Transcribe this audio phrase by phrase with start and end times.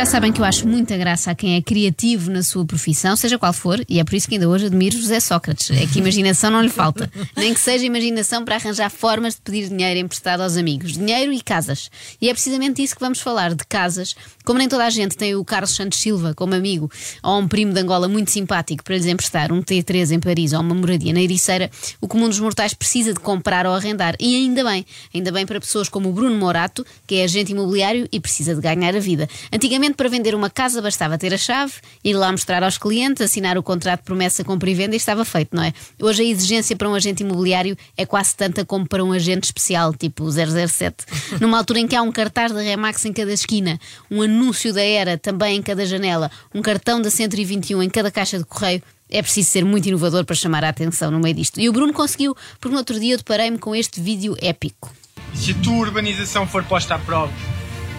[0.00, 3.38] já sabem que eu acho muita graça a quem é criativo na sua profissão, seja
[3.38, 5.70] qual for, e é por isso que ainda hoje admiro José Sócrates.
[5.70, 7.12] É que imaginação não lhe falta.
[7.36, 10.94] Nem que seja imaginação para arranjar formas de pedir dinheiro emprestado aos amigos.
[10.94, 11.90] Dinheiro e casas.
[12.18, 14.16] E é precisamente isso que vamos falar, de casas.
[14.42, 16.90] Como nem toda a gente tem o Carlos Santos Silva como amigo,
[17.22, 20.60] ou um primo de Angola muito simpático para lhes emprestar um T3 em Paris ou
[20.60, 21.70] uma moradia na Ericeira,
[22.00, 24.16] o comum dos mortais precisa de comprar ou arrendar.
[24.18, 24.86] E ainda bem.
[25.14, 28.62] Ainda bem para pessoas como o Bruno Morato, que é agente imobiliário e precisa de
[28.62, 29.28] ganhar a vida.
[29.52, 33.56] Antigamente, para vender uma casa, bastava ter a chave, ir lá mostrar aos clientes, assinar
[33.58, 35.72] o contrato de promessa, compra e venda e estava feito, não é?
[36.00, 39.94] Hoje a exigência para um agente imobiliário é quase tanta como para um agente especial,
[39.94, 41.04] tipo 007.
[41.40, 43.78] Numa altura em que há um cartaz da Remax em cada esquina,
[44.10, 48.38] um anúncio da Era também em cada janela, um cartão da 121 em cada caixa
[48.38, 51.60] de correio, é preciso ser muito inovador para chamar a atenção no meio disto.
[51.60, 54.92] E o Bruno conseguiu, porque no outro dia eu deparei-me com este vídeo épico.
[55.34, 57.32] Se a tua urbanização for posta à prova,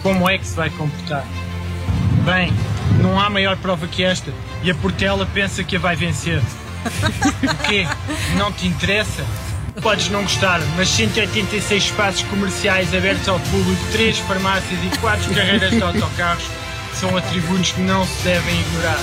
[0.02, 1.26] como é que se vai comportar?
[2.24, 2.52] Bem,
[3.00, 6.40] não há maior prova que esta e a Portela pensa que a vai vencer.
[7.42, 7.86] O quê?
[8.36, 9.24] Não te interessa?
[9.82, 15.70] Podes não gostar, mas 186 espaços comerciais abertos ao público, 3 farmácias e 4 carreiras
[15.70, 16.44] de autocarros
[16.96, 18.98] são atributos que não se devem ignorar.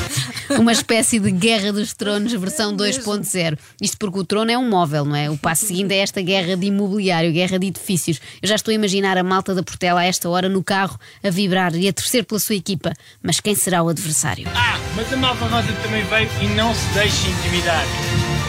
[0.59, 3.57] Uma espécie de Guerra dos Tronos versão 2.0.
[3.81, 5.29] Isto porque o trono é um móvel, não é?
[5.29, 8.19] O passo seguinte é esta guerra de imobiliário, guerra de edifícios.
[8.41, 11.29] Eu já estou a imaginar a malta da Portela a esta hora no carro a
[11.29, 12.93] vibrar e a torcer pela sua equipa.
[13.21, 14.47] Mas quem será o adversário?
[14.55, 17.85] Ah, mas a Malva Rosa também veio e não se deixe intimidar.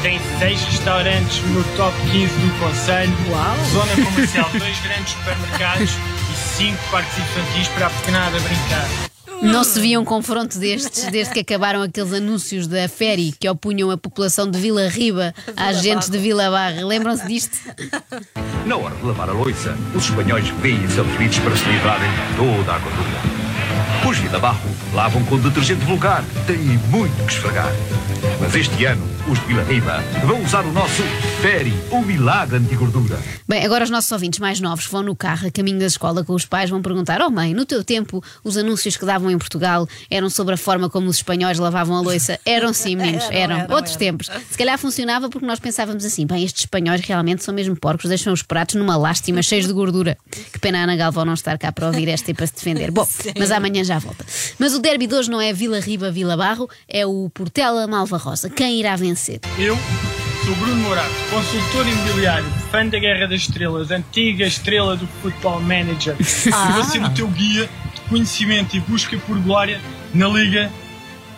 [0.02, 3.14] Tem seis restaurantes no top 15 do Conselho,
[3.70, 5.91] zona comercial, dois grandes supermercados
[6.32, 9.09] e cinco parques infantis para a pequenada brincar.
[9.42, 13.91] Não se via um confronto destes desde que acabaram aqueles anúncios da Ferry que opunham
[13.91, 16.84] a população de Vila Riba a agentes de Vila Barra.
[16.84, 17.58] Lembram-se disto?
[18.66, 22.75] Na hora de lavar a louça, os espanhóis veem-se aflitos para se livrarem de toda
[22.75, 23.41] a gordura.
[24.09, 27.72] Os Vila Barro lavam com detergente vulgar, têm muito que esfregar.
[28.41, 31.02] Mas este ano, os de Vila Riba vão usar o nosso
[31.41, 33.16] Ferry, o milagre anti-gordura.
[33.48, 36.24] Bem, agora os nossos ouvintes mais novos que vão no carro a caminho da escola
[36.24, 39.38] com os pais vão perguntar: Oh mãe, no teu tempo os anúncios que davam em
[39.38, 42.41] Portugal eram sobre a forma como os espanhóis lavavam a louça?
[42.44, 43.60] Eram sim, meninos, eram.
[43.60, 43.98] Eram, Outros eram.
[44.00, 44.30] tempos.
[44.50, 48.32] Se calhar funcionava porque nós pensávamos assim: bem, estes espanhóis realmente são mesmo porcos, deixam
[48.32, 50.18] os pratos numa lástima, cheios de gordura.
[50.52, 52.91] Que pena a Ana Galvão não estar cá para ouvir esta e para se defender.
[52.91, 53.06] Bom,
[53.38, 54.26] mas amanhã já volta.
[54.58, 58.16] Mas o derby de hoje não é Vila Riba, Vila Barro, é o Portela Malva
[58.16, 58.50] Rosa.
[58.50, 59.19] Quem irá vencer?
[59.58, 59.76] Eu
[60.47, 66.16] sou Bruno Morato, consultor imobiliário, fã da Guerra das Estrelas, antiga estrela do Football Manager.
[66.47, 69.78] E vou ser o teu guia de conhecimento e busca por glória
[70.14, 70.72] na Liga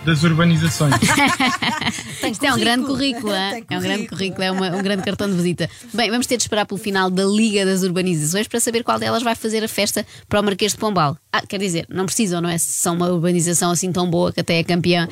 [0.05, 0.95] das Urbanizações.
[2.31, 3.65] Isto é um grande currículo, hein?
[3.71, 5.69] é um grande currículo, é uma- um grande cartão de visita.
[5.93, 9.23] Bem, vamos ter de esperar pelo final da Liga das Urbanizações para saber qual delas
[9.23, 11.17] vai fazer a festa para o Marquês de Pombal.
[11.33, 12.59] Ah, quer dizer, não precisam, não é?
[12.59, 15.09] Se são uma urbanização assim tão boa que até é campeã,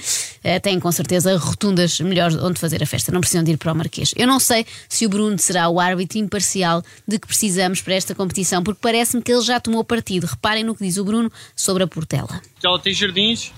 [0.63, 3.13] têm com certeza rotundas melhores onde fazer a festa.
[3.13, 4.13] Não precisam de ir para o Marquês.
[4.17, 8.15] Eu não sei se o Bruno será o árbitro imparcial de que precisamos para esta
[8.15, 10.27] competição, porque parece-me que ele já tomou partido.
[10.27, 12.41] Reparem no que diz o Bruno sobre a Portela.
[12.63, 13.53] Ela tem jardins,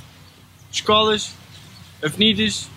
[0.70, 1.32] escolas,
[2.03, 2.69] avenidas,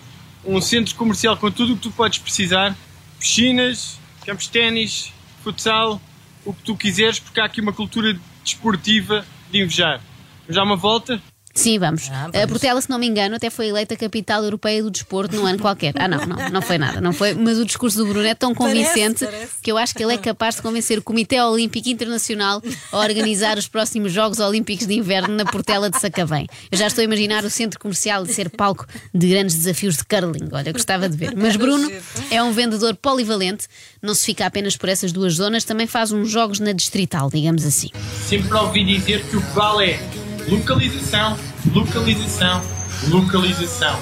[0.46, 2.78] um centro comercial com tudo o que tu podes precisar,
[3.20, 5.12] piscinas, campos de ténis,
[5.44, 6.00] futsal,
[6.46, 10.02] o que tu quiseres, porque há aqui uma cultura desportiva de invejar.
[10.42, 11.22] Vamos dar uma volta?
[11.56, 12.10] Sim, vamos.
[12.12, 12.50] Ah, A vamos.
[12.50, 15.94] Portela, se não me engano, até foi eleita capital europeia do desporto num ano qualquer.
[15.98, 17.34] Ah, não, não, não foi nada, não foi.
[17.34, 19.52] Mas o discurso do Bruno é tão Parece, convincente parece.
[19.62, 22.62] que eu acho que ele é capaz de convencer o Comitê Olímpico Internacional
[22.92, 26.46] a organizar os próximos Jogos Olímpicos de Inverno na Portela de Sacavém.
[26.70, 30.04] Eu já estou a imaginar o centro comercial de ser palco de grandes desafios de
[30.04, 30.50] curling.
[30.52, 31.34] Olha, gostava de ver.
[31.38, 31.90] Mas Bruno
[32.30, 33.66] é um vendedor polivalente,
[34.02, 37.66] não se fica apenas por essas duas zonas, também faz uns jogos na distrital, digamos
[37.66, 37.90] assim.
[38.28, 40.00] Sempre ouvi dizer que o que vale é
[40.47, 41.38] localização,
[41.73, 42.61] localização,
[43.09, 44.00] localização.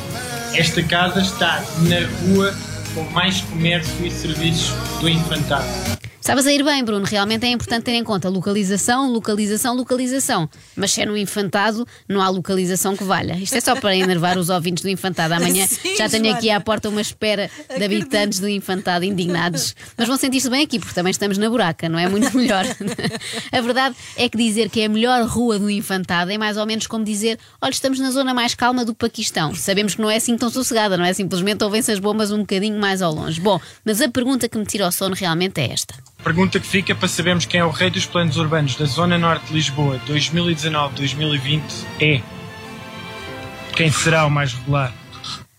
[0.53, 2.53] Esta casa está na rua
[2.93, 5.65] com mais comércio e serviços do infantado.
[6.23, 7.05] Estavas a ir bem, Bruno.
[7.05, 10.49] Realmente é importante ter em conta localização, localização, localização.
[10.73, 13.33] Mas se é no infantado, não há localização que valha.
[13.33, 15.33] Isto é só para enervar os ouvintes do infantado.
[15.33, 16.59] Amanhã Sim, já tenho aqui Joana.
[16.59, 19.75] à porta uma espera de habitantes do infantado indignados.
[19.97, 22.65] Mas vão sentir-se bem aqui, porque também estamos na buraca, não é muito melhor.
[23.51, 26.65] A verdade é que dizer que é a melhor rua do infantado é mais ou
[26.65, 29.53] menos como dizer: olha, estamos na zona mais calma do Paquistão.
[29.53, 31.11] Sabemos que não é assim tão sossegada, não é?
[31.11, 33.41] Simplesmente ouvem-se as bombas um bocadinho mais ao longe.
[33.41, 35.93] Bom, mas a pergunta que me tira o sono realmente é esta.
[36.23, 39.47] Pergunta que fica para sabermos quem é o rei dos planos urbanos da Zona Norte
[39.47, 41.61] de Lisboa 2019-2020
[41.99, 42.21] é
[43.75, 44.93] quem será o mais regular?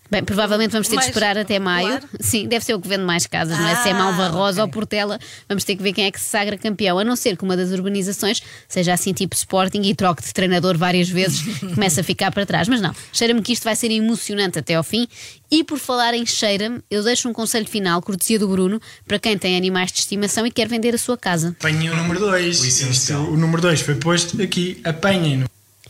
[0.09, 1.99] Bem, provavelmente vamos ter Mais de esperar até maio.
[1.99, 2.09] popular?
[2.19, 3.75] Sim, deve ser o que vende mais casas, não é?
[3.77, 4.63] Se é Ah, Malva Rosa ok.
[4.63, 5.19] ou Portela,
[5.49, 6.99] vamos ter que ver quem é que se sagra campeão.
[6.99, 10.77] A não ser que uma das urbanizações seja assim tipo Sporting e troque de treinador
[10.77, 11.41] várias vezes,
[11.73, 12.67] começa a ficar para trás.
[12.67, 15.07] Mas não, cheira-me que isto vai ser emocionante até ao fim.
[15.49, 19.37] E por falar em cheira-me, eu deixo um conselho final, cortesia do Bruno, para quem
[19.37, 21.55] tem animais de estimação e quer vender a sua casa.
[21.59, 23.09] Apanhem o número 2.
[23.31, 24.79] O número 2 foi posto aqui.
[24.83, 25.45] Apanhem-no.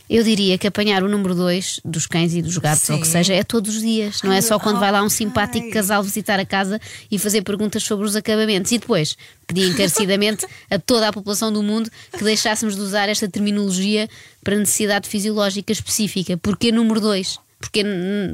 [0.08, 3.06] Eu diria que apanhar o número 2 dos cães e dos gatos, ou o que
[3.06, 3.12] Sim.
[3.12, 4.22] seja, é todos os dias.
[4.22, 6.80] Não é só quando vai lá um simpático casal visitar a casa
[7.10, 8.70] e fazer perguntas sobre os acabamentos.
[8.70, 9.16] E depois
[9.46, 14.08] pedir encarecidamente a toda a população do mundo que deixássemos de usar esta terminologia
[14.44, 16.36] para necessidade fisiológica específica.
[16.36, 17.45] Porquê número 2?
[17.58, 17.82] Porque,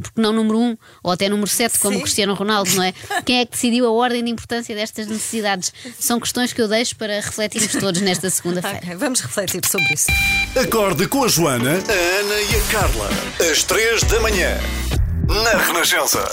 [0.03, 2.93] porque não número 1 um, ou até número 7, como Cristiano Ronaldo, não é?
[3.25, 5.73] Quem é que decidiu a ordem de importância destas necessidades?
[5.99, 8.79] São questões que eu deixo para refletirmos todos nesta segunda-feira.
[8.79, 10.09] Ok, vamos refletir sobre isso.
[10.57, 13.09] Acorde com a Joana, a Ana e a Carla.
[13.51, 14.59] Às três da manhã.
[15.29, 16.29] Na Renascença.